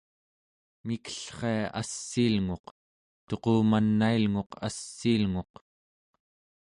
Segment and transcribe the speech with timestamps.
[0.87, 2.65] mikellria assiilnguq,
[3.27, 5.51] tuqumanailnguq assiilnguq